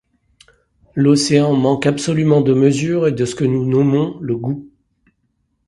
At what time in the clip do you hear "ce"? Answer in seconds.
3.23-3.35